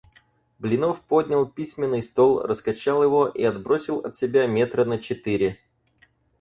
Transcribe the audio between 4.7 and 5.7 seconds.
на четыре.